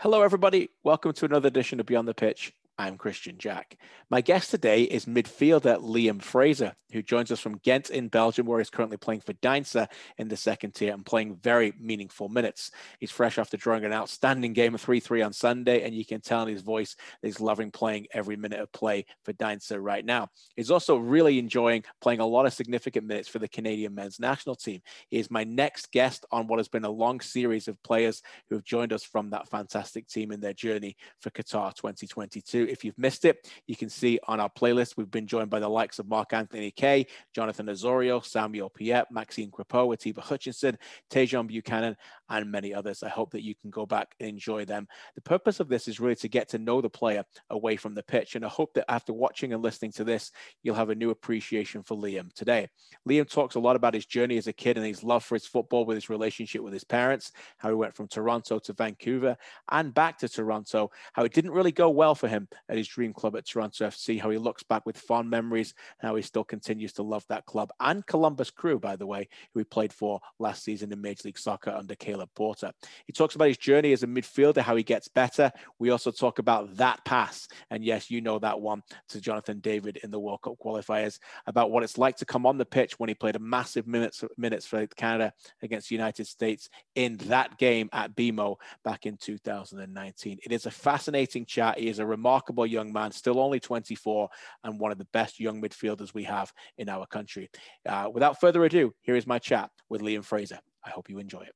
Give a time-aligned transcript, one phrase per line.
[0.00, 0.68] Hello, everybody.
[0.84, 2.52] Welcome to another edition of Beyond the Pitch.
[2.78, 3.78] I'm Kristian Jack.
[4.10, 8.58] My guest today is midfielder Liam Fraser, who joins us from Ghent in Belgium, where
[8.58, 12.70] he's currently playing for Deinze in the second tier and playing very meaningful minutes.
[13.00, 16.20] He's fresh after drawing an outstanding game of 3 3 on Sunday, and you can
[16.20, 20.04] tell in his voice that he's loving playing every minute of play for Deinze right
[20.04, 20.28] now.
[20.54, 24.54] He's also really enjoying playing a lot of significant minutes for the Canadian men's national
[24.54, 24.82] team.
[25.08, 28.56] He is my next guest on what has been a long series of players who
[28.56, 32.65] have joined us from that fantastic team in their journey for Qatar 2022.
[32.68, 35.68] If you've missed it, you can see on our playlist, we've been joined by the
[35.68, 40.78] likes of Mark Anthony Kaye, Jonathan Osorio, Samuel Piette, Maxime Crépeau, Atiba Hutchinson,
[41.10, 41.96] Tajon Buchanan,
[42.28, 43.02] and many others.
[43.02, 44.88] I hope that you can go back and enjoy them.
[45.14, 48.02] The purpose of this is really to get to know the player away from the
[48.02, 48.34] pitch.
[48.34, 51.82] And I hope that after watching and listening to this, you'll have a new appreciation
[51.82, 52.68] for Liam today.
[53.08, 55.46] Liam talks a lot about his journey as a kid and his love for his
[55.46, 59.36] football with his relationship with his parents, how he went from Toronto to Vancouver
[59.70, 63.12] and back to Toronto, how it didn't really go well for him at his dream
[63.12, 66.92] club at Toronto FC, how he looks back with fond memories, how he still continues
[66.94, 70.64] to love that club and Columbus Crew, by the way, who he played for last
[70.64, 72.72] season in Major League Soccer under Caleb Porter.
[73.06, 75.50] He talks about his journey as a midfielder, how he gets better.
[75.78, 79.98] We also talk about that pass, and yes, you know that one to Jonathan David
[80.02, 83.08] in the World Cup qualifiers, about what it's like to come on the pitch when
[83.08, 87.88] he played a massive minutes minutes for Canada against the United States in that game
[87.92, 90.38] at BMO back in 2019.
[90.44, 91.78] It is a fascinating chat.
[91.78, 94.28] He is a remarkable young man, still only 24,
[94.64, 97.50] and one of the best young midfielders we have in our country.
[97.86, 100.58] Uh, without further ado, here is my chat with Liam Fraser.
[100.84, 101.52] I hope you enjoy it.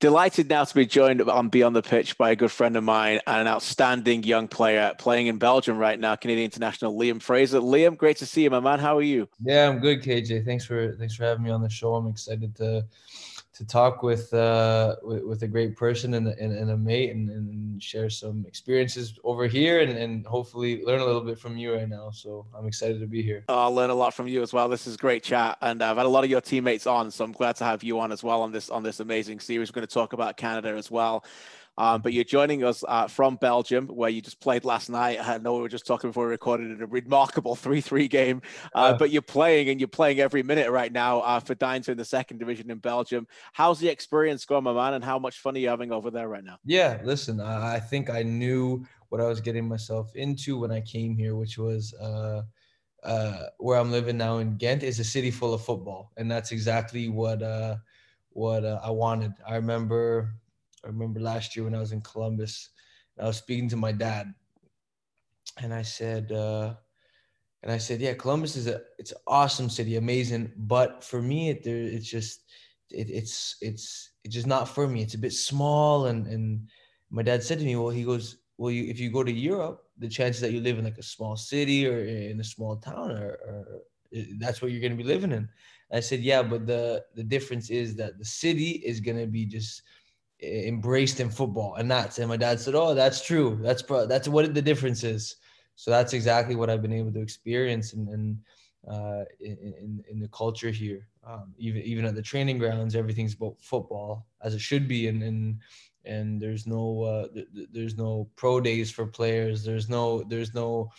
[0.00, 3.18] Delighted now to be joined on Beyond the Pitch by a good friend of mine
[3.26, 7.58] and an outstanding young player playing in Belgium right now, Canadian international Liam Fraser.
[7.58, 8.78] Liam, great to see you, my man.
[8.78, 9.28] How are you?
[9.42, 10.44] Yeah, I'm good, KJ.
[10.44, 11.96] Thanks for thanks for having me on the show.
[11.96, 12.86] I'm excited to
[13.58, 17.28] to talk with uh, with, with, a great person and, and, and a mate and,
[17.28, 21.72] and, share some experiences over here and, and hopefully learn a little bit from you
[21.72, 22.10] right now.
[22.10, 23.44] So I'm excited to be here.
[23.48, 24.68] Oh, I'll learn a lot from you as well.
[24.68, 27.30] This is great chat, and I've had a lot of your teammates on, so I'm
[27.30, 29.70] glad to have you on as well on this on this amazing series.
[29.70, 31.24] We're going to talk about Canada as well.
[31.78, 35.20] Um, but you're joining us uh, from Belgium, where you just played last night.
[35.20, 38.42] I know we were just talking before we recorded a remarkable 3 3 game.
[38.74, 41.96] Uh, but you're playing and you're playing every minute right now uh, for Deinze in
[41.96, 43.28] the second division in Belgium.
[43.52, 44.94] How's the experience going, my man?
[44.94, 46.58] And how much fun are you having over there right now?
[46.64, 51.16] Yeah, listen, I think I knew what I was getting myself into when I came
[51.16, 51.94] here, which was.
[51.94, 52.42] Uh,
[53.04, 56.50] uh, where I'm living now in Ghent is a city full of football, and that's
[56.50, 57.76] exactly what uh,
[58.30, 59.32] what uh, I wanted.
[59.46, 60.34] I remember
[60.88, 62.70] I remember last year when I was in Columbus,
[63.20, 64.32] I was speaking to my dad,
[65.60, 66.74] and I said, uh,
[67.62, 71.50] and I said, yeah, Columbus is a it's an awesome city, amazing, but for me,
[71.50, 72.44] it, there it's just
[72.90, 75.02] it, it's it's it's just not for me.
[75.02, 76.68] It's a bit small, and and
[77.10, 79.82] my dad said to me, well, he goes, well, you if you go to Europe,
[79.98, 83.10] the chances that you live in like a small city or in a small town
[83.10, 83.82] are
[84.38, 85.48] that's what you're going to be living in.
[85.92, 89.44] I said, yeah, but the the difference is that the city is going to be
[89.44, 89.82] just
[90.42, 93.58] embraced in football, and that's and my dad said, "Oh, that's true.
[93.62, 95.36] That's pro- that's what the difference is."
[95.76, 98.38] So that's exactly what I've been able to experience and and
[98.88, 101.08] uh, in, in the culture here.
[101.26, 105.22] Um, even even at the training grounds, everything's about football as it should be, and
[105.22, 105.58] and
[106.04, 109.64] and there's no uh, th- there's no pro days for players.
[109.64, 110.90] There's no there's no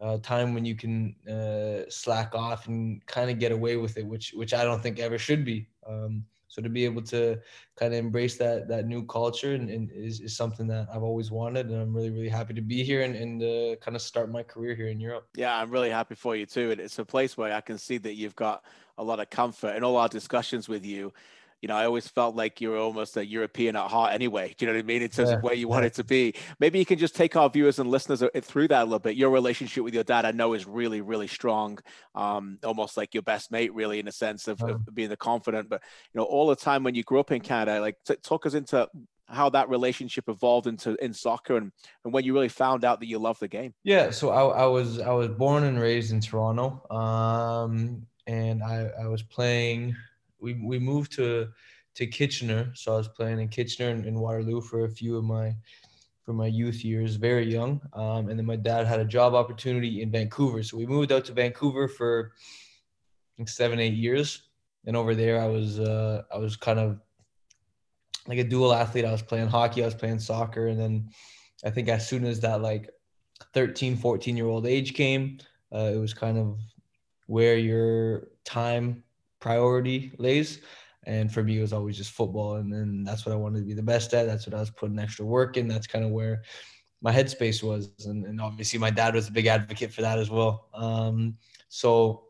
[0.00, 4.06] uh, time when you can uh, slack off and kind of get away with it,
[4.06, 5.68] which which I don't think ever should be.
[5.86, 7.36] Um, so to be able to
[7.74, 11.32] kind of embrace that that new culture and, and is, is something that I've always
[11.32, 14.44] wanted, and I'm really really happy to be here and, and kind of start my
[14.44, 15.26] career here in Europe.
[15.34, 16.70] Yeah, I'm really happy for you too.
[16.70, 18.62] and It's a place where I can see that you've got
[18.98, 21.12] a lot of comfort in all our discussions with you
[21.64, 24.48] you know, I always felt like you were almost a European at heart anyway.
[24.48, 25.00] Do you know what I mean?
[25.00, 25.36] In terms yeah.
[25.36, 26.34] of where you wanted to be.
[26.60, 29.16] Maybe you can just take our viewers and listeners through that a little bit.
[29.16, 31.78] Your relationship with your dad, I know, is really, really strong.
[32.14, 35.70] Um, almost like your best mate, really, in a sense of, of, being the confident.
[35.70, 35.80] But
[36.12, 38.52] you know, all the time when you grew up in Canada, like t- talk us
[38.52, 38.86] into
[39.26, 41.72] how that relationship evolved into in soccer and,
[42.04, 43.72] and when you really found out that you love the game.
[43.84, 48.90] Yeah, so I, I was I was born and raised in Toronto, um, and I,
[49.00, 49.96] I was playing
[50.40, 51.48] we we moved to
[51.94, 55.24] to Kitchener, so I was playing in Kitchener and, in Waterloo for a few of
[55.24, 55.54] my
[56.24, 57.80] for my youth years, very young.
[57.92, 61.24] Um, and then my dad had a job opportunity in Vancouver, so we moved out
[61.26, 62.32] to Vancouver for
[63.46, 64.42] seven eight years.
[64.86, 67.00] And over there, I was uh, I was kind of
[68.26, 69.04] like a dual athlete.
[69.04, 71.10] I was playing hockey, I was playing soccer, and then
[71.64, 72.90] I think as soon as that like
[73.54, 75.38] 13, 14 year old age came,
[75.74, 76.58] uh, it was kind of
[77.26, 79.02] where your time
[79.44, 80.62] priority lays.
[81.06, 82.54] and for me it was always just football.
[82.56, 84.26] And then that's what i wanted to be the best at.
[84.26, 85.68] That's what i was putting extra work in.
[85.68, 86.36] That's kind of where
[87.02, 87.90] my headspace was.
[88.06, 90.68] And, and obviously my dad was a big advocate for that as well.
[90.72, 91.36] Um,
[91.68, 92.24] so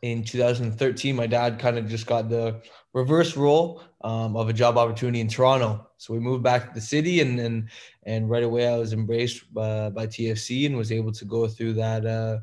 [0.00, 2.62] in 2013 my dad kind of just got the
[2.94, 5.70] reverse role um, of a job opportunity in toronto.
[5.98, 7.68] So we moved back to the city and and,
[8.04, 11.74] and right away i was embraced by, by tfc and was able to go through
[11.84, 12.38] that uh,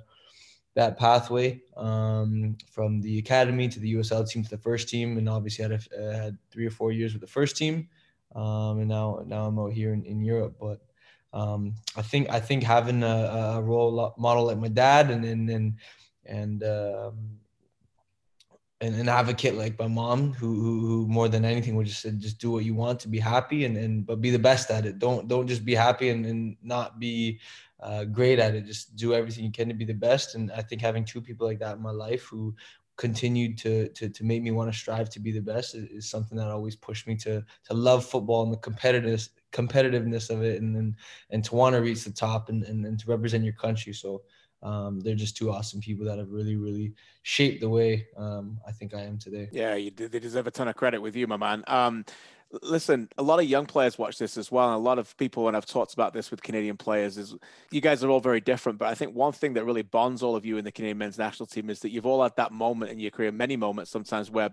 [0.75, 5.27] that pathway um, from the academy to the USL team to the first team, and
[5.27, 7.87] obviously had a, uh, had three or four years with the first team,
[8.35, 10.57] um, and now now I'm out here in, in Europe.
[10.59, 10.81] But
[11.33, 15.49] um, I think I think having a, a, role model like my dad and and
[15.49, 15.73] and
[16.25, 17.39] and, um,
[18.81, 22.19] and an advocate like my mom, who, who, who more than anything would just said,
[22.19, 24.85] just do what you want to be happy and, and but be the best at
[24.85, 24.99] it.
[24.99, 27.39] Don't don't just be happy and, and not be
[27.79, 28.65] uh, great at it.
[28.65, 30.35] Just do everything you can to be the best.
[30.35, 32.55] And I think having two people like that in my life who
[32.97, 36.09] continued to to, to make me want to strive to be the best is, is,
[36.09, 40.61] something that always pushed me to to love football and the competitiveness competitiveness of it
[40.61, 40.95] and and,
[41.29, 43.91] and to want to reach the top and, and, and to represent your country.
[43.91, 44.21] So
[44.63, 48.71] um, they're just two awesome people that have really, really shaped the way um, I
[48.71, 49.47] think I am today.
[49.51, 51.63] Yeah, you, they deserve a ton of credit with you, my man.
[51.67, 52.03] Um,
[52.61, 54.67] listen, a lot of young players watch this as well.
[54.67, 57.35] And a lot of people, and I've talked about this with Canadian players, is
[57.71, 58.79] you guys are all very different.
[58.79, 61.17] But I think one thing that really bonds all of you in the Canadian men's
[61.17, 64.31] national team is that you've all had that moment in your career, many moments sometimes
[64.31, 64.49] where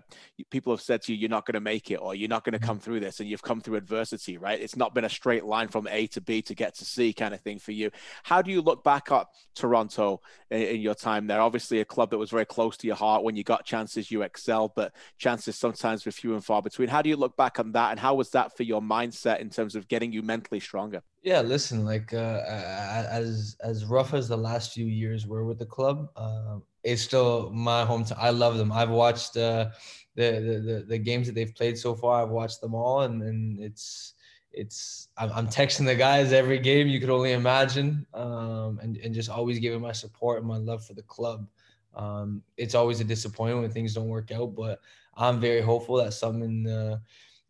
[0.49, 2.53] people have said to you, you're not going to make it or you're not going
[2.53, 2.83] to come mm-hmm.
[2.83, 3.19] through this.
[3.19, 4.59] And you've come through adversity, right?
[4.59, 7.33] It's not been a straight line from A to B to get to C kind
[7.33, 7.91] of thing for you.
[8.23, 11.41] How do you look back at Toronto in, in your time there?
[11.41, 13.23] Obviously, a club that was very close to your heart.
[13.23, 16.89] When you got chances, you excelled, but chances sometimes were few and far between.
[16.89, 17.92] How do you look back on that?
[17.93, 21.03] And how was that for your mindset in terms of getting you mentally stronger?
[21.21, 25.67] Yeah, listen, like uh, as as rough as the last few years were with the
[25.67, 28.17] club, uh, it's still my hometown.
[28.17, 28.71] I love them.
[28.71, 29.69] I've watched uh,
[30.15, 32.23] the, the, the the games that they've played so far.
[32.23, 34.15] I've watched them all, and and it's
[34.51, 39.13] it's I'm, I'm texting the guys every game you could only imagine, um, and and
[39.13, 41.47] just always giving my support and my love for the club.
[41.93, 44.79] Um, it's always a disappointment when things don't work out, but
[45.15, 46.41] I'm very hopeful that something.
[46.41, 46.99] in the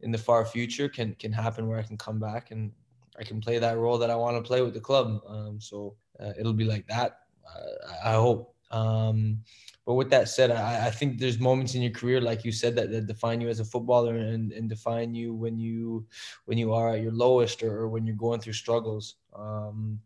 [0.04, 2.72] in the far future can can happen where I can come back and
[3.18, 5.22] I can play that role that I want to play with the club.
[5.28, 7.20] Um, so uh, it'll be like that.
[7.48, 8.56] Uh, I hope.
[8.72, 9.40] Um,
[9.86, 12.74] but with that said, I, I, think there's moments in your career, like you said,
[12.76, 16.08] that, that define you as a footballer and, and define you when you
[16.46, 19.16] when you are at your lowest or, or when you're going through struggles.
[19.36, 20.00] Um,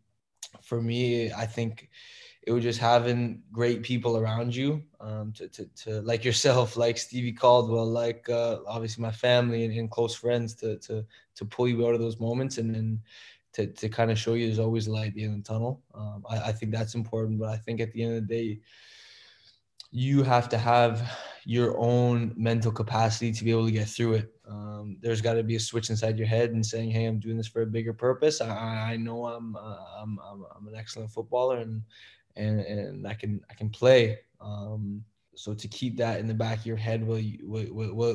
[0.60, 1.88] for me, I think
[2.48, 6.96] it was just having great people around you um, to, to, to like yourself like
[6.96, 11.04] stevie caldwell like uh, obviously my family and, and, close friends to, to
[11.34, 12.98] to pull you out of those moments and then
[13.52, 16.38] to, to kind of show you there's always light at the the tunnel um, I,
[16.48, 18.60] I think that's important but i think at the end of the day
[19.90, 21.10] you have to have
[21.44, 24.34] your own mental capacity to be able to get through it.
[24.46, 27.38] Um, there's got to be a switch inside your head and saying, "Hey, I'm doing
[27.38, 28.42] this for a bigger purpose.
[28.42, 28.48] I,
[28.92, 31.82] I know I'm, uh, I'm, I'm I'm an excellent footballer, and
[32.38, 34.20] and and I can I can play.
[34.40, 35.04] Um,
[35.34, 37.38] so to keep that in the back of your head while you,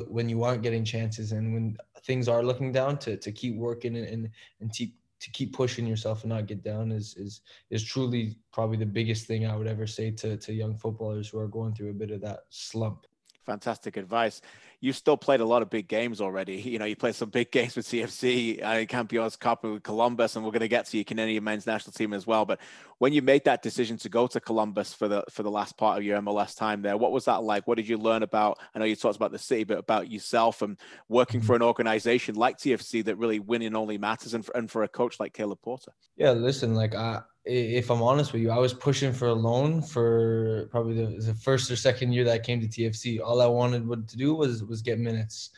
[0.08, 3.96] when you aren't getting chances and when things are looking down, to to keep working
[3.96, 4.30] and and,
[4.60, 7.40] and keep to keep pushing yourself and not get down is is
[7.70, 11.38] is truly probably the biggest thing I would ever say to to young footballers who
[11.38, 13.06] are going through a bit of that slump.
[13.46, 14.40] Fantastic advice.
[14.84, 16.60] You've still played a lot of big games already.
[16.74, 20.44] You know, you played some big games with TFC, uh, Campeones Cup with Columbus, and
[20.44, 22.44] we're going to get to your Canadian men's national team as well.
[22.44, 22.60] But
[22.98, 25.96] when you made that decision to go to Columbus for the for the last part
[25.96, 27.66] of your MLS time there, what was that like?
[27.66, 28.58] What did you learn about?
[28.74, 30.76] I know you talked about the city, but about yourself and
[31.08, 31.46] working mm-hmm.
[31.46, 34.88] for an organization like TFC that really winning only matters, and for, and for a
[34.88, 35.92] coach like Caleb Porter.
[36.16, 39.82] Yeah, listen, like I if I'm honest with you, I was pushing for a loan
[39.82, 43.20] for probably the, the, first or second year that I came to TFC.
[43.22, 45.50] All I wanted to do was was get minutes,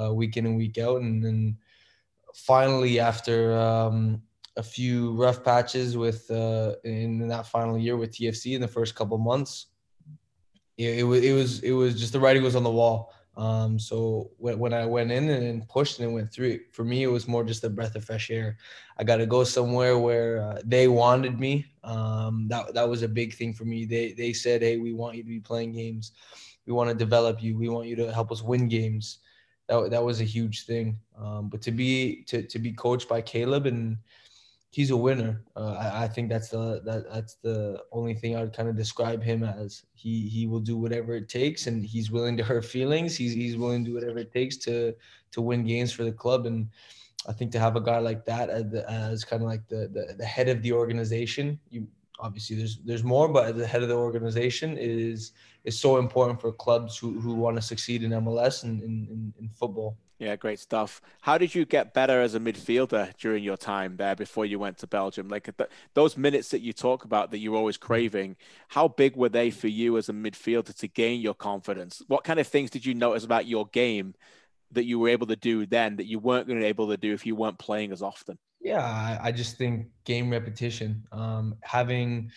[0.00, 1.56] uh, week in and week out, and then
[2.32, 4.22] finally, after um,
[4.56, 8.94] a few rough patches with uh, in that final year with TFC in the first
[8.94, 9.66] couple months,
[10.78, 13.12] it, it was it was it was just the writing was on the wall.
[13.36, 17.02] Um, so when, when I went in and pushed and went through it, for me,
[17.02, 18.58] it was more just a breath of fresh air.
[18.98, 21.66] I got to go somewhere where uh, they wanted me.
[21.82, 23.84] Um, that, that was a big thing for me.
[23.84, 26.12] They, they said, Hey, we want you to be playing games.
[26.66, 27.56] We want to develop you.
[27.56, 29.18] We want you to help us win games.
[29.68, 30.98] That, that was a huge thing.
[31.18, 33.96] Um, but to be, to, to be coached by Caleb and,
[34.72, 35.44] he's a winner.
[35.54, 38.76] Uh, I, I, think that's the that, that's the only thing I would kind of
[38.76, 39.84] describe him as.
[39.92, 43.16] He he will do whatever it takes, and he's willing to hurt feelings.
[43.16, 44.94] He's he's willing to do whatever it takes to
[45.32, 46.46] to win games for the club.
[46.46, 46.68] And
[47.28, 50.14] I think to have a guy like that as, as kind of like the, the
[50.18, 51.86] the head of the organization, you
[52.18, 55.32] obviously there's there's more, but the head of the organization is
[55.64, 59.34] is so important for clubs who, who want to succeed in MLS and in, in,
[59.38, 59.96] in football.
[60.22, 61.00] Yeah, great stuff.
[61.22, 64.78] How did you get better as a midfielder during your time there before you went
[64.78, 65.26] to Belgium?
[65.26, 68.36] Like the, those minutes that you talk about that you're always craving,
[68.68, 72.02] how big were they for you as a midfielder to gain your confidence?
[72.06, 74.14] What kind of things did you notice about your game
[74.70, 76.96] that you were able to do then that you weren't going to be able to
[76.96, 78.38] do if you weren't playing as often?
[78.60, 82.30] Yeah, I just think game repetition, um, having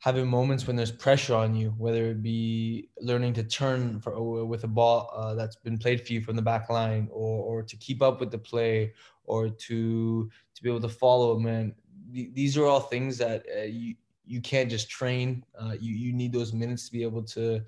[0.00, 4.44] having moments when there's pressure on you, whether it be learning to turn for, uh,
[4.44, 7.62] with a ball uh, that's been played for you from the back line, or or
[7.62, 8.92] to keep up with the play,
[9.24, 11.36] or to to be able to follow.
[11.36, 11.74] A man,
[12.10, 15.44] these are all things that uh, you you can't just train.
[15.58, 17.60] Uh, you you need those minutes to be able to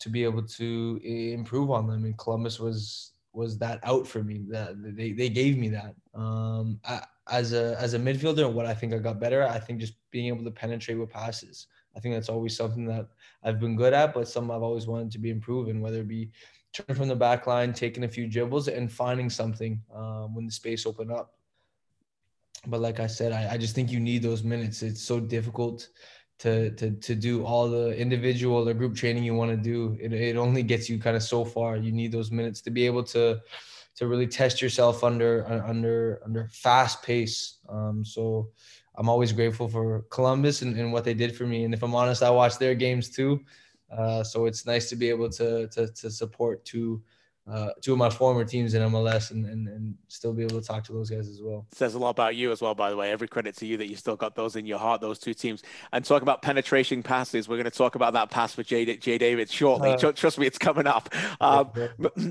[0.00, 2.04] to be able to improve on them.
[2.04, 4.44] And Columbus was was that out for me.
[4.48, 5.94] That they, they gave me that.
[6.14, 7.02] Um, I,
[7.34, 9.94] as a as a midfielder, and what I think I got better, I think just
[10.10, 11.66] being able to penetrate with passes.
[11.96, 13.08] I think that's always something that
[13.42, 16.30] I've been good at, but something I've always wanted to be improving, whether it be
[16.72, 20.52] turning from the back line, taking a few dribbles, and finding something um, when the
[20.52, 21.34] space opened up.
[22.66, 24.82] But like I said, I, I just think you need those minutes.
[24.82, 25.88] It's so difficult
[26.40, 29.96] to to to do all the individual or group training you want to do.
[30.00, 31.76] It, it only gets you kind of so far.
[31.76, 33.40] You need those minutes to be able to
[33.96, 37.58] to really test yourself under under under fast pace.
[37.68, 38.50] Um, so
[38.96, 41.64] I'm always grateful for Columbus and, and what they did for me.
[41.64, 43.40] And if I'm honest, I watch their games too.
[43.90, 47.02] Uh, so it's nice to be able to to, to support two
[47.46, 50.66] uh, two of my former teams in MLS and, and, and still be able to
[50.66, 51.66] talk to those guys as well.
[51.72, 53.10] Says a lot about you as well, by the way.
[53.10, 55.62] Every credit to you that you still got those in your heart, those two teams.
[55.92, 59.18] And talk about penetration passes, we're going to talk about that pass for Jay, Jay
[59.18, 59.90] David shortly.
[59.90, 61.14] Uh, Trust me, it's coming up.
[61.40, 61.70] Um,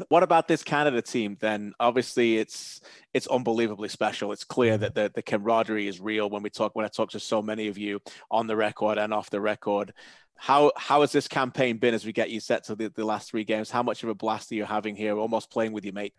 [0.10, 1.74] what about this Canada team then?
[1.79, 2.82] Obviously, it's
[3.13, 4.32] it's unbelievably special.
[4.32, 7.20] It's clear that the, the camaraderie is real when we talk when I talk to
[7.20, 8.01] so many of you
[8.32, 9.93] on the record and off the record.
[10.36, 13.30] How how has this campaign been as we get you set to the, the last
[13.30, 13.70] three games?
[13.70, 16.13] How much of a blast are you having here, almost playing with your mate?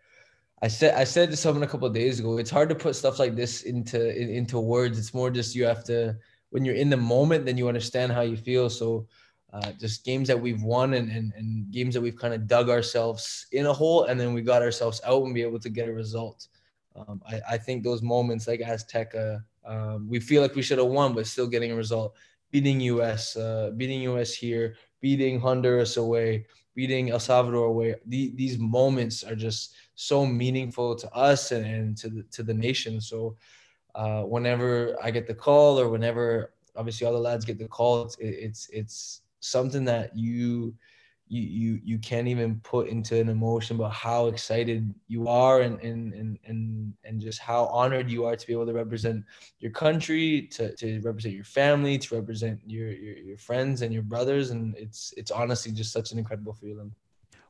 [0.61, 2.37] I said I said to someone a couple of days ago.
[2.37, 4.97] It's hard to put stuff like this into in, into words.
[4.97, 6.17] It's more just you have to
[6.49, 8.69] when you're in the moment, then you understand how you feel.
[8.69, 9.07] So
[9.53, 12.69] uh, just games that we've won and, and, and games that we've kind of dug
[12.69, 15.87] ourselves in a hole and then we got ourselves out and be able to get
[15.87, 16.47] a result.
[16.95, 20.87] Um, I, I think those moments like Azteca, um, we feel like we should have
[20.87, 22.15] won, but still getting a result
[22.55, 27.95] beating US, uh, beating US here, beating Honduras away, beating El Salvador away.
[28.05, 32.53] The, these moments are just so meaningful to us and, and to the to the
[32.53, 33.01] nation.
[33.01, 33.35] So
[33.93, 38.03] uh, whenever I get the call, or whenever obviously all the lads get the call,
[38.03, 40.73] it's it's it's something that you
[41.27, 45.79] you you you can't even put into an emotion about how excited you are and
[45.81, 49.23] and and and, and just how honored you are to be able to represent
[49.59, 54.03] your country to, to represent your family to represent your, your your friends and your
[54.03, 54.51] brothers.
[54.51, 56.93] And it's it's honestly just such an incredible feeling.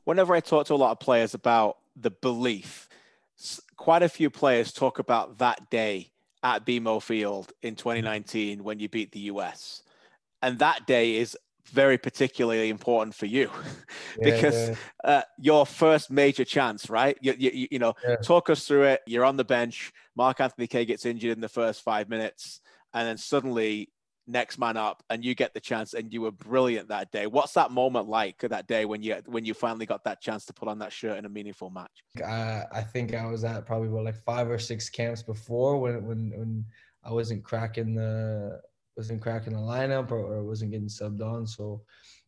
[0.05, 2.87] Whenever i talk to a lot of players about the belief
[3.75, 6.11] quite a few players talk about that day
[6.43, 9.83] at BMO Field in 2019 when you beat the US
[10.41, 11.37] and that day is
[11.69, 13.49] very particularly important for you
[14.21, 14.75] because yeah.
[15.03, 17.17] uh, your first major chance, right?
[17.21, 18.17] You, you, you know, yeah.
[18.17, 19.01] talk us through it.
[19.07, 19.91] You're on the bench.
[20.15, 22.61] Mark Anthony Kaye gets injured in the first five minutes,
[22.93, 23.89] and then suddenly
[24.27, 27.27] next man up, and you get the chance, and you were brilliant that day.
[27.27, 30.53] What's that moment like that day when you when you finally got that chance to
[30.53, 32.03] put on that shirt in a meaningful match?
[32.25, 36.05] I, I think I was at probably what like five or six camps before when
[36.05, 36.65] when when
[37.03, 38.61] I wasn't cracking the
[38.97, 41.45] wasn't cracking the lineup or, or wasn't getting subbed on.
[41.45, 41.81] So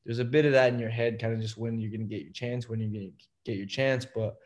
[0.06, 2.08] there's a bit of that in your head, kind of just when you're going to
[2.08, 4.06] get your chance, when you're going to get your chance.
[4.06, 4.38] But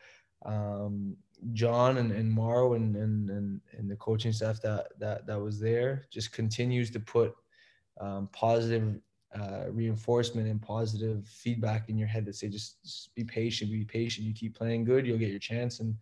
[0.44, 1.16] um,
[1.52, 5.58] John and, and Mauro and, and, and, and the coaching staff that, that, that was
[5.58, 7.34] there just continues to put
[8.00, 9.00] um, positive
[9.34, 13.84] uh, reinforcement and positive feedback in your head that say just, just, be patient, be
[13.84, 14.26] patient.
[14.26, 15.80] You keep playing good, you'll get your chance.
[15.80, 15.96] And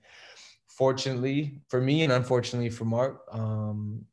[0.67, 4.05] fortunately for me, and unfortunately for Mark, um,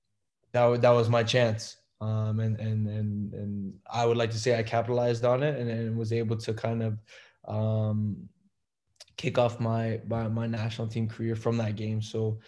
[0.52, 4.58] that that was my chance um, and and and and I would like to say
[4.58, 7.00] I capitalized on it and, and was able to kind of
[7.48, 8.30] um,
[9.18, 12.02] kick off my, my my national team career from that game.
[12.02, 12.40] So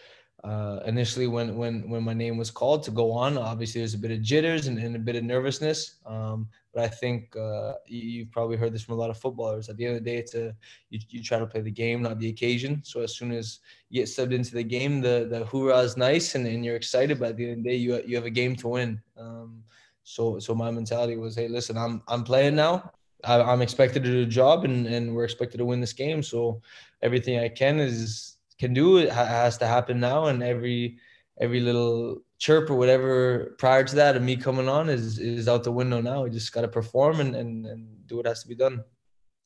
[0.44, 3.98] uh, initially, when when when my name was called to go on, obviously there's a
[3.98, 5.96] bit of jitters and, and a bit of nervousness.
[6.06, 9.68] Um, but I think uh, you, have probably heard this from a lot of footballers.
[9.68, 10.56] At the end of the day, it's a
[10.90, 12.82] you, you try to play the game, not the occasion.
[12.86, 16.36] So as soon as you get subbed into the game, the the hoorah is nice
[16.36, 17.20] and, and you're excited.
[17.20, 19.02] But at the end of the day, you you have a game to win.
[19.18, 19.64] Um,
[20.04, 22.92] so so my mentality was, hey, listen, I'm I'm playing now.
[23.26, 26.24] I, I'm expected to do a job, and and we're expected to win this game.
[26.24, 26.62] So
[27.02, 30.98] everything I can is can do it has to happen now, and every
[31.40, 35.64] every little chirp or whatever prior to that of me coming on is is out
[35.64, 36.24] the window now.
[36.24, 38.84] We just got to perform and, and and do what has to be done.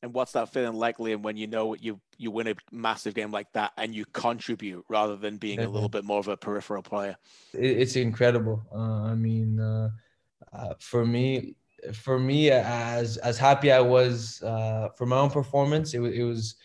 [0.02, 3.30] And what's that feeling like, Liam, when you know you you win a massive game
[3.30, 6.82] like that and you contribute rather than being a little bit more of a peripheral
[6.82, 7.16] player?
[7.54, 8.62] It's incredible.
[8.70, 9.88] Uh, I mean, uh,
[10.52, 11.56] uh, for me,
[11.94, 16.56] for me, as as happy I was uh, for my own performance, it, it was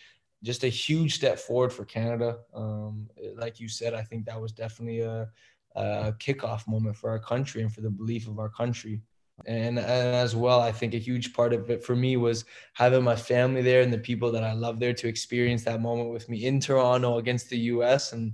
[0.43, 2.38] just a huge step forward for Canada.
[2.53, 5.27] Um, like you said, I think that was definitely a,
[5.75, 9.01] a kickoff moment for our country and for the belief of our country.
[9.46, 13.03] And, and as well, I think a huge part of it for me was having
[13.03, 16.27] my family there and the people that I love there to experience that moment with
[16.29, 18.12] me in Toronto against the U.S.
[18.12, 18.34] And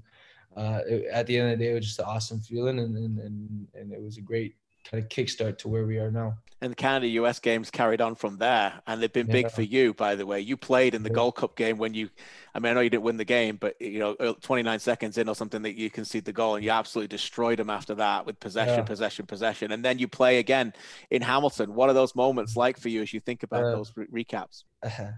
[0.55, 2.97] uh, it, at the end of the day, it was just an awesome feeling, and
[2.97, 4.55] and and, and it was a great
[4.89, 6.37] kind of kickstart to where we are now.
[6.61, 9.33] And the Canada US games carried on from there, and they've been yeah.
[9.33, 10.39] big for you, by the way.
[10.39, 11.15] You played in the yeah.
[11.15, 12.09] Gold Cup game when you,
[12.53, 15.27] I mean, I know you didn't win the game, but you know, 29 seconds in
[15.27, 18.39] or something that you concede the goal, and you absolutely destroyed them after that with
[18.39, 18.83] possession, yeah.
[18.83, 20.73] possession, possession, and then you play again
[21.11, 21.75] in Hamilton.
[21.75, 24.63] What are those moments like for you as you think about uh, those re- recaps?
[24.81, 25.11] Uh,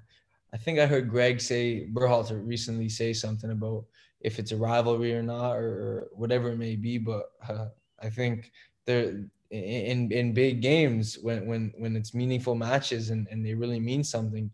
[0.54, 3.86] I think I heard Gregg say Berhalter recently say something about
[4.22, 7.68] if it's a rivalry or not, or, or whatever it may be, but uh,
[8.02, 8.52] I think
[8.86, 13.80] there in in big games when when when it's meaningful matches and, and they really
[13.80, 14.51] mean something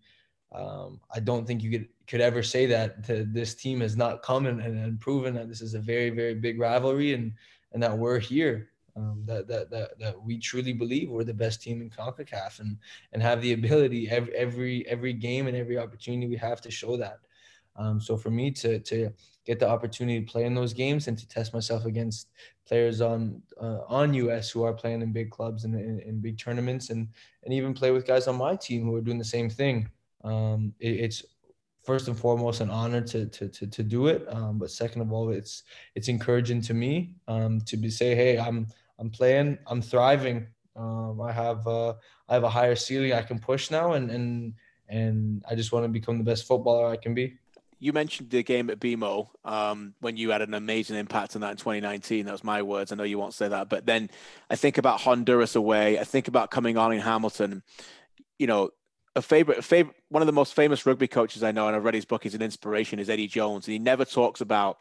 [0.54, 4.22] um, I don't think you could could ever say that to, this team has not
[4.22, 7.34] come and, and, proven that this is a very very big rivalry and
[7.72, 11.62] and that we're here um, that, that that that we truly believe we're the best
[11.62, 12.78] team in CONCACAF and
[13.14, 16.98] and have the ability every every every game and every opportunity we have to show
[16.98, 17.20] that
[17.76, 19.12] um, so for me to to
[19.46, 22.30] get the opportunity to play in those games and to test myself against
[22.68, 26.90] players on uh, on US who are playing in big clubs and in, big tournaments,
[26.90, 27.08] and
[27.44, 29.90] and even play with guys on my team who are doing the same thing.
[30.24, 31.24] Um, it, it's
[31.84, 35.12] first and foremost an honor to to to, to do it, um, but second of
[35.12, 35.64] all, it's
[35.96, 38.68] it's encouraging to me um, to be say, hey, I'm
[39.00, 40.48] I'm playing, I'm thriving.
[40.76, 41.94] Um, I have uh,
[42.30, 44.54] I have a higher ceiling I can push now, and and
[44.90, 47.38] and I just want to become the best footballer I can be
[47.84, 51.52] you mentioned the game at BMO um, when you had an amazing impact on that
[51.52, 52.26] in 2019.
[52.26, 52.94] That was my words.
[52.94, 54.10] I know you won't say that, but then
[54.50, 56.00] I think about Honduras away.
[56.00, 57.62] I think about coming on in Hamilton.
[58.40, 58.70] You know,
[59.18, 61.84] a favorite, a favorite, one of the most famous rugby coaches I know, and I've
[61.84, 62.24] read his book.
[62.24, 63.00] He's an inspiration.
[63.00, 64.78] Is Eddie Jones, and he never talks about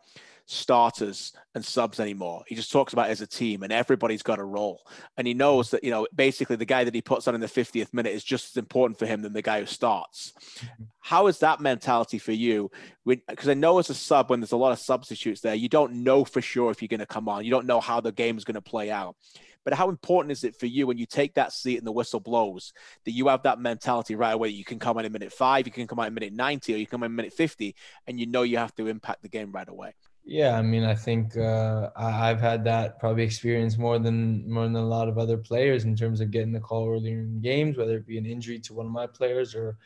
[0.52, 2.42] starters and subs anymore.
[2.46, 4.82] He just talks about as a team and everybody's got a role.
[5.16, 7.46] And he knows that, you know, basically the guy that he puts on in the
[7.46, 10.32] 50th minute is just as important for him than the guy who starts.
[10.58, 10.84] Mm-hmm.
[11.00, 12.70] How is that mentality for you?
[13.04, 16.04] Because I know as a sub, when there's a lot of substitutes there, you don't
[16.04, 17.44] know for sure if you're going to come on.
[17.44, 19.16] You don't know how the game is going to play out.
[19.64, 22.20] But how important is it for you when you take that seat and the whistle
[22.20, 22.72] blows
[23.04, 24.48] that you have that mentality right away?
[24.48, 26.76] You can come in a minute five, you can come out in minute 90, or
[26.76, 27.74] you can come in minute 50,
[28.06, 29.94] and you know you have to impact the game right away.
[30.24, 34.76] Yeah, I mean, I think uh, I've had that probably experience more than more than
[34.76, 37.96] a lot of other players in terms of getting the call earlier in games, whether
[37.96, 39.78] it be an injury to one of my players or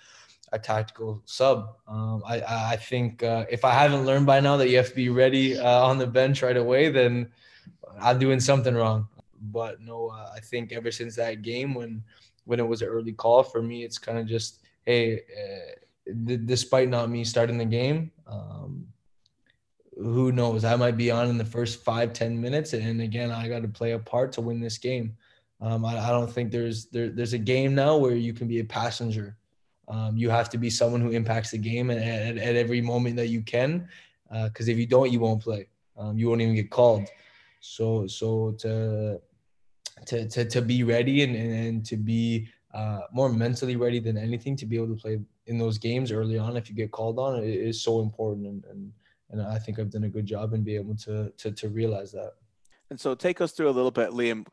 [0.53, 1.77] a tactical sub.
[1.89, 2.43] Um, I
[2.75, 5.59] I think uh, if I haven't learned by now that you have to be ready
[5.59, 7.31] uh, on the bench right away, then
[8.01, 9.09] I'm doing something wrong.
[9.41, 12.03] But no, uh, I think ever since that game when
[12.45, 16.39] when it was an early call for me, it's kind of just hey, uh, d-
[16.39, 18.11] despite not me starting the game.
[18.27, 18.87] Um,
[19.97, 20.65] who knows?
[20.65, 23.69] I might be on in the first five, ten minutes, and again, I got to
[23.69, 25.17] play a part to win this game.
[25.61, 28.61] Um, I, I, don't think there's there, there's a game now where you can be
[28.61, 29.37] a passenger.
[29.89, 33.17] Um, you have to be someone who impacts the game at, at, at every moment
[33.17, 33.89] that you can,
[34.29, 35.69] because uh, if you don't, you won't play.
[35.97, 37.09] Um, you won't even get called.
[37.61, 39.21] So so to
[40.05, 44.19] to to, to be ready and, and, and to be uh, more mentally ready than
[44.19, 47.19] anything to be able to play in those games early on if you get called
[47.19, 48.93] on is so important and, and
[49.31, 52.13] and I think I've done a good job in being able to to to realize
[52.13, 52.33] that.
[52.91, 54.47] And so, take us through a little bit, Liam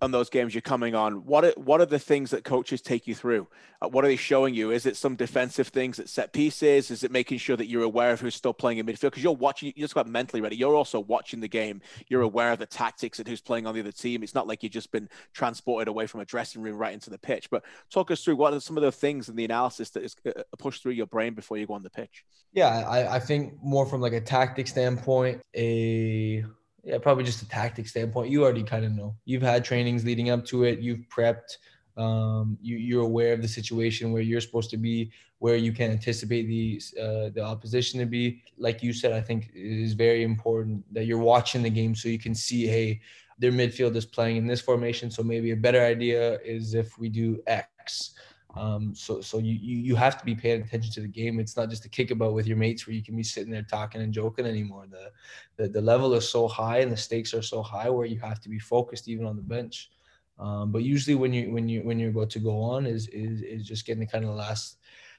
[0.00, 3.06] on those games you're coming on what are, what are the things that coaches take
[3.06, 3.48] you through?
[3.82, 4.70] Uh, what are they showing you?
[4.70, 6.90] Is it some defensive things at set pieces?
[6.90, 9.10] Is it making sure that you're aware of who's still playing in midfield?
[9.10, 10.56] Because you're watching you're just got mentally ready.
[10.56, 11.80] You're also watching the game.
[12.08, 14.22] You're aware of the tactics and who's playing on the other team.
[14.22, 17.18] It's not like you've just been transported away from a dressing room right into the
[17.18, 17.50] pitch.
[17.50, 20.14] But talk us through what are some of the things in the analysis that is
[20.26, 22.24] uh, pushed through your brain before you go on the pitch?
[22.52, 26.44] Yeah I, I think more from like a tactic standpoint a
[26.84, 28.30] yeah, probably just a tactic standpoint.
[28.30, 29.16] You already kind of know.
[29.24, 30.80] You've had trainings leading up to it.
[30.80, 31.56] You've prepped.
[31.96, 35.90] Um, you, you're aware of the situation where you're supposed to be, where you can
[35.90, 38.42] anticipate the uh, the opposition to be.
[38.58, 42.08] Like you said, I think it is very important that you're watching the game so
[42.08, 43.00] you can see, hey,
[43.38, 45.10] their midfield is playing in this formation.
[45.10, 48.14] So maybe a better idea is if we do X.
[48.56, 51.40] Um, so so you, you you have to be paying attention to the game.
[51.40, 54.00] It's not just a kickabout with your mates where you can be sitting there talking
[54.00, 54.86] and joking anymore.
[54.88, 55.10] The,
[55.56, 58.40] the the level is so high and the stakes are so high where you have
[58.40, 59.90] to be focused even on the bench.
[60.38, 63.42] Um, but usually when you when you when you're about to go on is is
[63.42, 64.78] is just getting the kind of last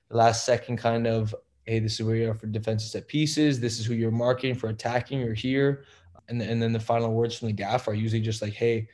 [0.10, 3.60] the last second kind of hey this is where you are for defensive set pieces.
[3.60, 5.84] This is who you're marking for attacking or here,
[6.30, 8.88] and and then the final words from the gaff are usually just like hey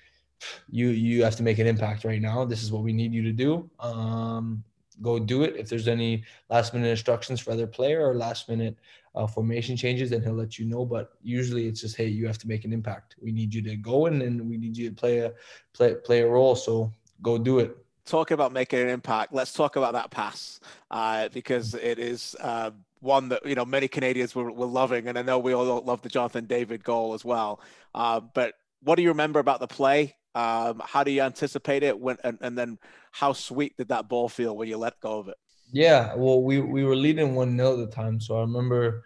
[0.69, 2.45] you you have to make an impact right now.
[2.45, 3.69] This is what we need you to do.
[3.79, 4.63] Um,
[5.01, 5.55] go do it.
[5.57, 8.77] If there's any last minute instructions for other player or last minute
[9.15, 10.85] uh, formation changes, then he'll let you know.
[10.85, 13.15] But usually it's just, hey, you have to make an impact.
[13.21, 15.33] We need you to go in and we need you to play a
[15.73, 16.55] play play a role.
[16.55, 17.77] So go do it.
[18.05, 22.71] Talking about making an impact, let's talk about that pass uh, because it is uh,
[22.99, 26.01] one that you know many Canadians were, were loving, and I know we all love
[26.01, 27.61] the Jonathan David goal as well.
[27.93, 30.15] Uh, but what do you remember about the play?
[30.33, 32.77] Um, how do you anticipate it when and, and then
[33.11, 35.37] how sweet did that ball feel when you let go of it?
[35.73, 39.03] Yeah, well, we we were leading one 0 at the time, so I remember,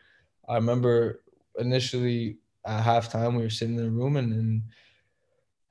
[0.48, 1.22] I remember
[1.58, 4.64] initially at halftime we were sitting in the room and and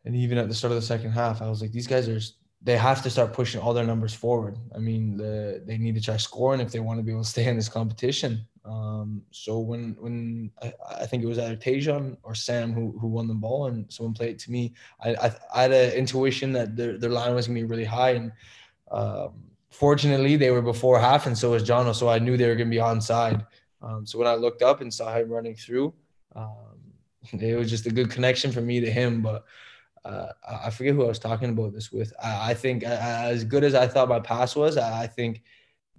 [0.05, 2.21] and even at the start of the second half, I was like, these guys are
[2.63, 4.57] they have to start pushing all their numbers forward.
[4.75, 7.29] I mean, the, they need to try scoring if they want to be able to
[7.29, 8.47] stay in this competition.
[8.65, 10.73] Um, so when when I,
[11.03, 14.15] I, think it was either Tajon or Sam who, who won the ball and someone
[14.15, 17.47] played it to me, I, I, I had an intuition that their, their line was
[17.47, 18.33] gonna be really high and
[18.91, 19.35] um,
[19.71, 22.71] fortunately they were before half and so was Jono, so I knew they were gonna
[22.71, 23.47] be onside.
[23.83, 25.93] Um, so when I looked up and saw him running through,
[26.35, 26.79] um,
[27.33, 29.21] it was just a good connection for me to him.
[29.21, 29.45] But
[30.07, 32.15] uh, I forget who I was talking about this with.
[32.23, 35.43] I, I think as good as I thought my pass was, I think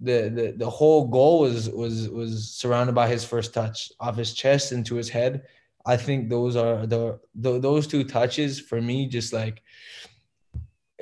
[0.00, 4.34] the the the whole goal was was was surrounded by his first touch off his
[4.34, 5.42] chest into his head.
[5.86, 9.62] I think those are the, the those two touches for me just like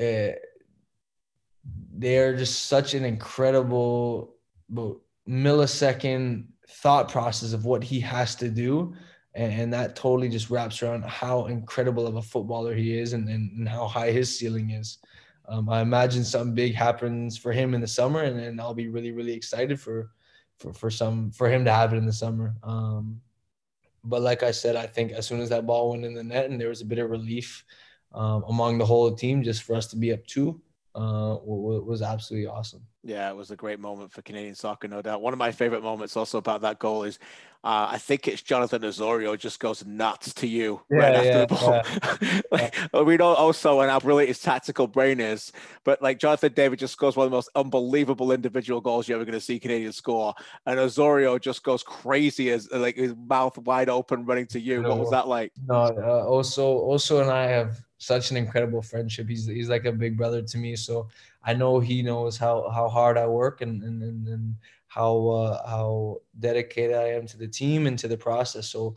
[0.00, 0.32] uh,
[1.96, 4.34] they're just such an incredible
[5.28, 8.94] millisecond thought process of what he has to do
[9.34, 13.50] and, that totally just wraps around how incredible of a footballer he is and, and,
[13.58, 14.98] and how high his ceiling is
[15.46, 19.12] um, I imagine something big happens for him in the summer, and I'll be really,
[19.12, 20.10] really excited for
[20.58, 22.54] for for some for him to have it in the summer.
[22.62, 23.20] Um,
[24.04, 26.50] but like I said, I think as soon as that ball went in the net
[26.50, 27.64] and there was a bit of relief
[28.12, 30.60] um, among the whole team, just for us to be up two,
[30.94, 32.86] uh, was absolutely awesome.
[33.04, 35.20] Yeah, it was a great moment for Canadian soccer, no doubt.
[35.20, 37.18] One of my favorite moments also about that goal is
[37.62, 41.38] uh, I think it's Jonathan Osorio just goes nuts to you yeah, right after yeah,
[41.38, 41.82] the ball.
[42.20, 42.40] Yeah.
[42.92, 46.78] like, we know Osorio and how brilliant his tactical brain is, but like Jonathan David
[46.78, 49.92] just scores one of the most unbelievable individual goals you're ever going to see Canadian
[49.92, 50.34] score,
[50.66, 54.82] and Osorio just goes crazy as like his mouth wide open running to you.
[54.82, 55.52] What was that like?
[55.66, 59.28] No, uh, also Osorio and I have such an incredible friendship.
[59.28, 60.76] He's he's like a big brother to me.
[60.76, 61.08] So
[61.42, 64.56] I know he knows how how hard I work and and and, and
[64.88, 68.68] how uh, how dedicated I am to the team and to the process.
[68.68, 68.96] So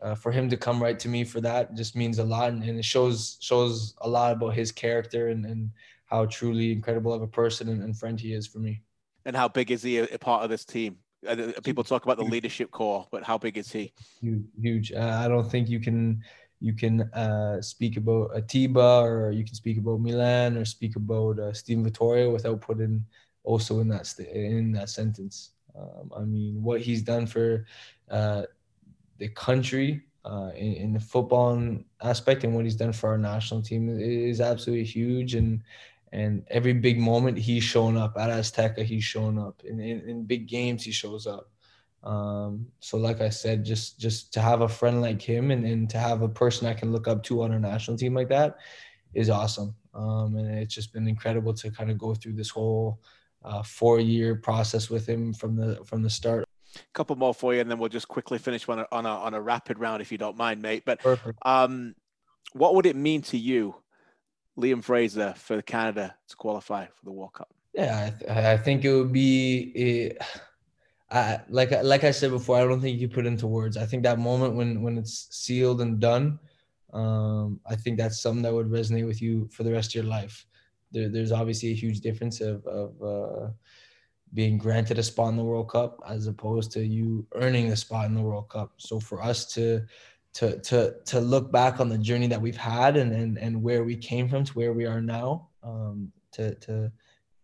[0.00, 2.62] uh, for him to come right to me for that just means a lot, and,
[2.64, 5.70] and it shows shows a lot about his character and and
[6.06, 8.82] how truly incredible of a person and, and friend he is for me.
[9.24, 10.98] And how big is he a, part of this team?
[11.26, 13.92] Uh, people talk about the leadership core, but how big is he?
[14.20, 14.42] Huge.
[14.60, 14.92] huge.
[14.92, 16.22] Uh, I don't think you can
[16.62, 21.40] you can uh, speak about Atiba or you can speak about Milan or speak about
[21.40, 23.04] uh, Steven Vitória without putting
[23.44, 25.50] Osorio in that st- in that sentence.
[25.74, 27.66] Um, I mean, what he's done for
[28.10, 28.42] uh,
[29.18, 33.62] the country uh, in, in, the football aspect and what he's done for our national
[33.62, 35.34] team is absolutely huge.
[35.34, 35.62] And
[36.12, 40.24] and every big moment he's shown up at Azteca, he's shown up in, in, in
[40.24, 41.51] big games, he shows up.
[42.04, 45.88] Um, so like I said, just just to have a friend like him and, and
[45.90, 48.56] to have a person I can look up to on a national team like that
[49.14, 49.74] is awesome.
[49.94, 53.00] Um, and it's just been incredible to kind of go through this whole
[53.44, 56.44] uh, four year process with him from the from the start.
[56.74, 59.10] A couple more for you, and then we'll just quickly finish on a, on a,
[59.10, 60.84] on a rapid round if you don't mind, mate.
[60.86, 61.38] But Perfect.
[61.44, 61.94] um,
[62.54, 63.74] what would it mean to you,
[64.58, 67.50] Liam Fraser, for Canada to qualify for the World Cup?
[67.74, 69.58] Yeah, I, th- I think it would be.
[69.74, 70.22] It,
[71.48, 73.76] Like like I said before, I don't think you put into words.
[73.76, 76.38] I think that moment when when it's sealed and done,
[76.92, 80.04] um, I think that's something that would resonate with you for the rest of your
[80.04, 80.46] life.
[80.90, 83.50] There, there's obviously a huge difference of of uh,
[84.32, 88.06] being granted a spot in the World Cup as opposed to you earning a spot
[88.06, 88.72] in the World Cup.
[88.78, 89.82] So for us to
[90.34, 93.84] to to to look back on the journey that we've had and and, and where
[93.84, 96.90] we came from to where we are now, um, to to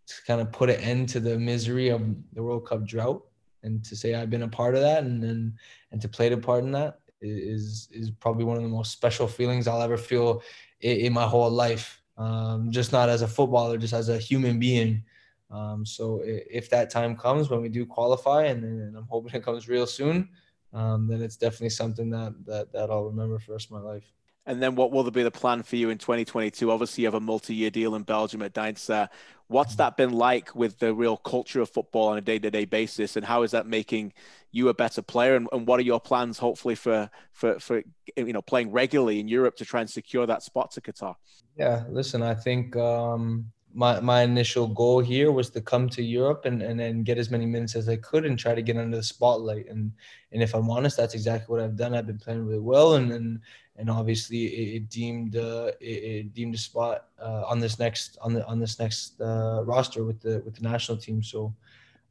[0.06, 2.00] to kind of put an end to the misery of
[2.32, 3.27] the World Cup drought
[3.62, 5.52] and to say I've been a part of that and and,
[5.92, 9.26] and to play a part in that is is probably one of the most special
[9.26, 10.42] feelings I'll ever feel
[10.80, 12.02] in, in my whole life.
[12.16, 15.04] Um, just not as a footballer, just as a human being.
[15.50, 19.44] Um, so if that time comes when we do qualify, and, and I'm hoping it
[19.44, 20.28] comes real soon,
[20.72, 23.80] um, then it's definitely something that that that I'll remember for the rest of my
[23.80, 24.12] life.
[24.48, 26.70] And then what will be the plan for you in 2022?
[26.70, 29.08] Obviously, you have a multi-year deal in Belgium at Deinze.
[29.48, 33.26] What's that been like with the real culture of football on a day-to-day basis, and
[33.26, 34.14] how is that making
[34.50, 35.36] you a better player?
[35.36, 37.82] And, and what are your plans, hopefully, for for for
[38.16, 41.14] you know playing regularly in Europe to try and secure that spot to Qatar?
[41.56, 46.46] Yeah, listen, I think um, my my initial goal here was to come to Europe
[46.46, 48.96] and and then get as many minutes as I could and try to get under
[48.96, 49.68] the spotlight.
[49.68, 49.92] And
[50.32, 51.94] and if I'm honest, that's exactly what I've done.
[51.94, 53.40] I've been playing really well, and and
[53.78, 58.18] and obviously it, it deemed uh, it, it, deemed a spot uh, on this next
[58.20, 61.22] on the on this next uh, roster with the with the national team.
[61.22, 61.54] So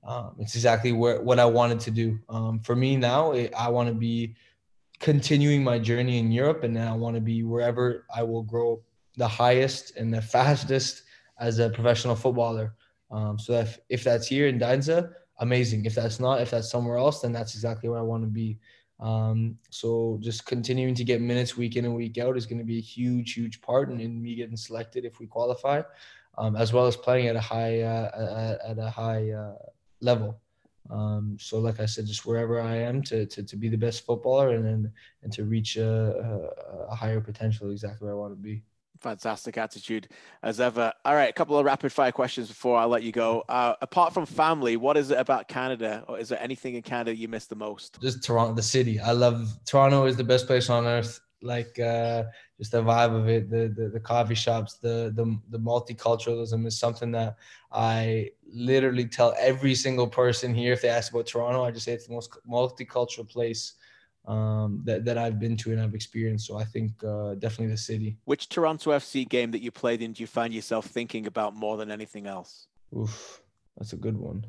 [0.04, 2.18] um, it's exactly where what I wanted to do.
[2.30, 4.36] Um, for me now, it, I want to be
[5.00, 8.82] continuing my journey in Europe, and I want to be wherever I will grow
[9.18, 11.04] the highest and the fastest
[11.40, 12.74] as a professional footballer.
[13.12, 14.90] Um, so if, if that's here in Deinze,
[15.40, 15.86] amazing.
[15.86, 18.58] If that's not, if that's somewhere else, then that's exactly where I want to be.
[19.00, 22.66] Um, so just continuing to get minutes week in and week out is going to
[22.66, 25.82] be a huge, huge part in, in me getting selected if we qualify,
[26.38, 29.56] um, as well as playing at a high uh, at, a high uh,
[30.02, 30.40] level.
[30.90, 34.06] Um, so like I said, just wherever I am to, to, to be the best
[34.06, 38.34] footballer and and, and to reach a, a, a higher potential, exactly where I want
[38.34, 38.64] to be.
[39.00, 40.10] Fantastic attitude
[40.44, 40.92] as ever.
[41.06, 43.44] All right, a couple of rapid fire questions before I let you go.
[43.48, 47.16] Uh, apart from family, what is it about Canada, or is there anything in Canada
[47.16, 48.00] you miss the most?
[48.02, 49.00] Just Toronto, the city.
[49.00, 50.06] I love Toronto.
[50.06, 51.20] is the best place on earth.
[51.44, 52.24] Like uh,
[52.58, 56.80] just the vibe of it, the, the the coffee shops, the the the multiculturalism is
[56.80, 57.36] something that
[57.72, 61.64] I literally tell every single person here if they ask about Toronto.
[61.64, 63.74] I just say it's the most multicultural place
[64.28, 66.46] um, that, that I've been to and I've experienced.
[66.48, 68.18] So I think uh, definitely the city.
[68.26, 71.78] Which Toronto FC game that you played in do you find yourself thinking about more
[71.78, 72.68] than anything else?
[72.96, 73.42] Oof,
[73.78, 74.46] that's a good one.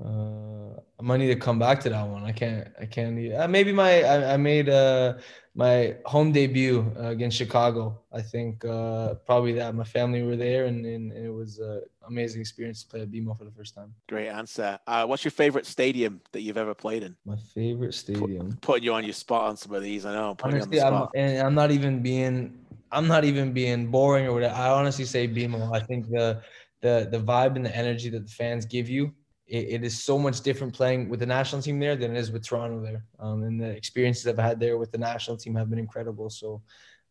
[0.00, 2.24] Uh, I might need to come back to that one.
[2.24, 2.68] I can't.
[2.80, 3.32] I can't.
[3.34, 4.02] Uh, maybe my.
[4.02, 5.14] I, I made uh
[5.54, 8.00] my home debut uh, against Chicago.
[8.10, 9.74] I think uh, probably that.
[9.74, 13.10] My family were there, and, and, and it was an amazing experience to play at
[13.10, 13.92] BMO for the first time.
[14.08, 14.78] Great answer.
[14.86, 17.14] Uh, what's your favorite stadium that you've ever played in?
[17.26, 18.52] My favorite stadium.
[18.52, 20.06] Put, putting you on your spot on some of these.
[20.06, 20.36] I know.
[20.42, 22.58] Honestly, I'm, and I'm not even being.
[22.90, 24.54] I'm not even being boring or whatever.
[24.54, 25.74] I honestly say BMO.
[25.74, 26.42] I think the
[26.80, 29.12] the the vibe and the energy that the fans give you
[29.46, 32.30] it, it is so much different playing with the national team there than it is
[32.30, 33.04] with Toronto there.
[33.18, 36.30] Um, and the experiences I've had there with the national team have been incredible.
[36.30, 36.62] So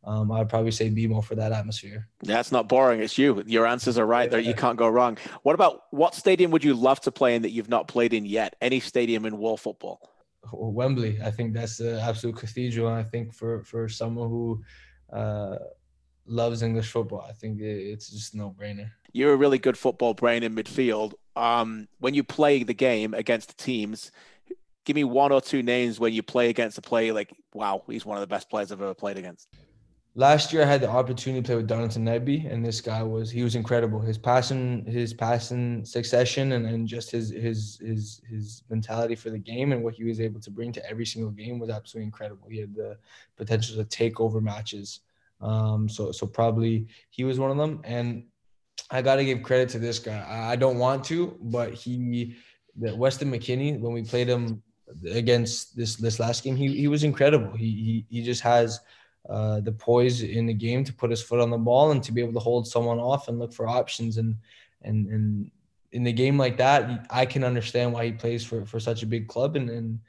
[0.03, 2.07] um, I'd probably say BMO for that atmosphere.
[2.23, 3.01] That's not boring.
[3.01, 3.43] It's you.
[3.45, 4.39] Your answers are right there.
[4.39, 5.17] You can't go wrong.
[5.43, 8.25] What about what stadium would you love to play in that you've not played in
[8.25, 8.55] yet?
[8.61, 10.09] Any stadium in world football?
[10.51, 11.19] Wembley.
[11.23, 12.87] I think that's the absolute cathedral.
[12.87, 14.63] And I think for for someone who
[15.13, 15.57] uh,
[16.25, 18.89] loves English football, I think it's just no brainer.
[19.13, 23.57] You're a really good football brain in midfield um, when you play the game against
[23.57, 24.11] teams,
[24.85, 28.05] give me one or two names when you play against a player like, wow, he's
[28.05, 29.47] one of the best players I've ever played against.
[30.15, 33.31] Last year, I had the opportunity to play with Darlington Nagbe, and this guy was
[33.31, 34.01] he was incredible.
[34.01, 39.39] His passing, his passing succession, and, and just his his his his mentality for the
[39.39, 42.49] game and what he was able to bring to every single game was absolutely incredible.
[42.49, 42.97] He had the
[43.37, 44.99] potential to take over matches.
[45.39, 47.79] Um, so so probably he was one of them.
[47.85, 48.25] And
[48.89, 50.25] I got to give credit to this guy.
[50.27, 52.35] I don't want to, but he,
[52.77, 54.61] the Weston McKennie, when we played him
[55.09, 57.55] against this this last game, he he was incredible.
[57.55, 58.79] He he, he just has
[59.29, 62.11] uh, the poise in the game to put his foot on the ball and to
[62.11, 64.35] be able to hold someone off and look for options and
[64.81, 65.51] and and
[65.91, 69.07] in the game like that, I can understand why he plays for for such a
[69.07, 69.99] big club and and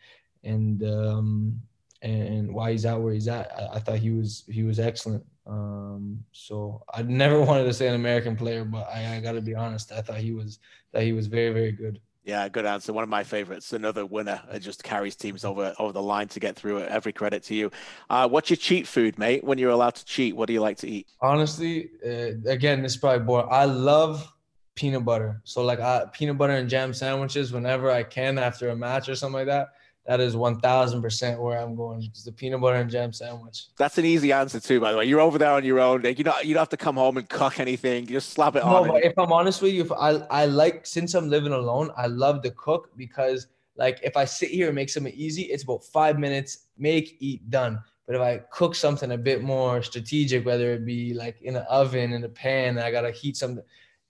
[0.45, 1.63] and um
[2.03, 3.51] and why he's out where he's at.
[3.57, 5.25] I, I thought he was he was excellent.
[5.47, 9.41] Um, so I never wanted to say an American player, but I, I got to
[9.41, 9.93] be honest.
[9.93, 10.59] I thought he was
[10.93, 12.01] that he was very very good.
[12.25, 12.93] Yeah, good answer.
[12.93, 13.73] One of my favorites.
[13.73, 14.41] Another winner.
[14.53, 16.89] It just carries teams over over the line to get through it.
[16.89, 17.71] Every credit to you.
[18.11, 19.43] Uh, what's your cheat food, mate?
[19.43, 21.09] When you're allowed to cheat, what do you like to eat?
[21.21, 23.49] Honestly, uh, again, this is probably boring.
[23.51, 24.33] I love
[24.75, 25.41] peanut butter.
[25.45, 29.17] So like I, peanut butter and jam sandwiches whenever I can after a match or
[29.17, 29.69] something like that
[30.07, 32.03] that is 1000% where I'm going.
[32.03, 33.67] It's the peanut butter and jam sandwich.
[33.77, 35.05] That's an easy answer too, by the way.
[35.05, 36.03] You're over there on your own.
[36.03, 38.07] Like, you don't, you don't have to come home and cook anything.
[38.07, 38.89] You just slap it no, on.
[38.89, 42.09] But if I'm honest with you, if I, I like, since I'm living alone, I
[42.09, 45.85] love to cook because like if I sit here and make something easy, it's about
[45.85, 47.81] five minutes, make, eat, done.
[48.07, 51.65] But if I cook something a bit more strategic, whether it be like in an
[51.69, 53.65] oven, in a pan, I got to heat something,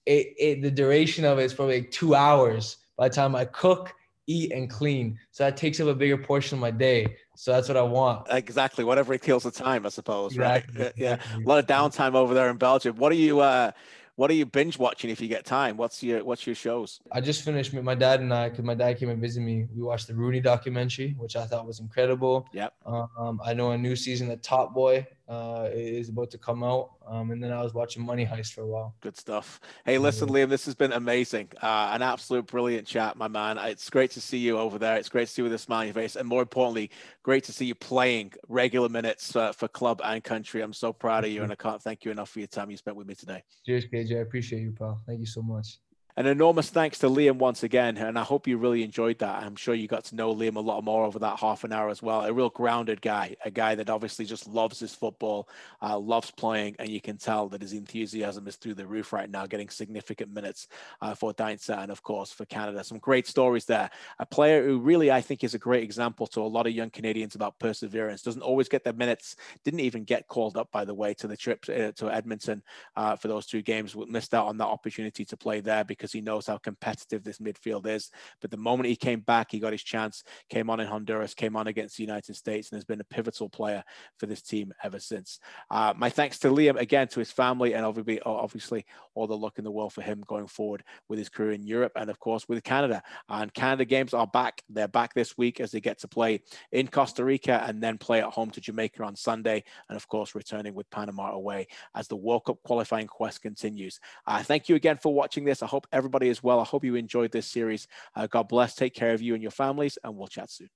[0.07, 3.45] it, it, the duration of it is probably like two hours by the time I
[3.45, 3.95] cook
[4.27, 5.19] eat and clean.
[5.31, 7.17] So that takes up a bigger portion of my day.
[7.37, 8.27] So that's what I want.
[8.31, 8.85] Exactly.
[8.85, 10.33] Whatever it kills the time, I suppose.
[10.33, 10.83] Exactly.
[10.83, 10.93] Right.
[10.97, 11.19] Yeah.
[11.35, 12.97] A lot of downtime over there in Belgium.
[12.97, 13.73] What are you uh
[14.17, 15.79] What are you binge watching if you get time?
[15.79, 17.01] What's your what's your shows?
[17.11, 19.67] I just finished my dad and I because my dad came and visited me.
[19.75, 22.47] We watched the Rooney documentary, which I thought was incredible.
[22.53, 22.75] Yep.
[22.85, 26.91] Um, I know a new season of Top Boy uh, is about to come out.
[27.07, 28.95] Um, and then I was watching Money Heist for a while.
[29.01, 29.61] Good stuff.
[29.85, 31.49] Hey, listen, Liam, this has been amazing.
[31.63, 33.59] Uh, an absolute brilliant chat, my man.
[33.59, 34.97] It's great to see you over there.
[34.97, 36.17] It's great to see you with a smile on your face.
[36.17, 36.91] And more importantly,
[37.23, 40.63] great to see you playing regular minutes uh, for club and country.
[40.63, 42.77] I'm so proud of you, and I can't thank you enough for your time you
[42.77, 43.43] spent with me today.
[43.65, 44.17] Cheers, KJ.
[44.17, 45.01] I appreciate you, pal.
[45.07, 45.79] Thank you so much.
[46.15, 49.43] An enormous thanks to Liam once again, and I hope you really enjoyed that.
[49.43, 51.89] I'm sure you got to know Liam a lot more over that half an hour
[51.89, 52.27] as well.
[52.27, 55.49] A real grounded guy, a guy that obviously just loves his football,
[55.81, 59.31] uh, loves playing, and you can tell that his enthusiasm is through the roof right
[59.31, 60.69] now, getting significant minutes
[61.01, 62.85] uh, for Deinze and, of course, for Canada.
[62.85, 63.89] Some great stories there.
[64.19, 66.91] A player who really, I think, is a great example to a lot of young
[66.91, 68.21] Canadians about perseverance.
[68.21, 71.39] Doesn't always get the minutes, didn't even get called up, by the way, to the
[71.39, 72.63] trip uh, to Edmonton
[72.97, 73.97] uh, for those two games.
[73.97, 77.39] Missed out on that opportunity to play there because because he knows how competitive this
[77.39, 78.11] midfield is.
[78.41, 81.55] But the moment he came back, he got his chance, came on in Honduras, came
[81.55, 83.85] on against the United States, and has been a pivotal player
[84.19, 85.39] for this team ever since.
[85.71, 88.85] Uh, my thanks to Liam again, to his family, and obviously, obviously
[89.15, 91.93] all the luck in the world for him going forward with his career in Europe
[91.95, 93.01] and, of course, with Canada.
[93.29, 94.61] And Canada games are back.
[94.69, 98.21] They're back this week as they get to play in Costa Rica and then play
[98.21, 99.63] at home to Jamaica on Sunday.
[99.89, 104.01] And, of course, returning with Panama away as the World Cup qualifying quest continues.
[104.27, 105.63] Uh, thank you again for watching this.
[105.63, 106.61] I hope everybody as well.
[106.61, 107.87] I hope you enjoyed this series.
[108.15, 108.75] Uh, God bless.
[108.75, 110.69] Take care of you and your families, and we'll chat soon.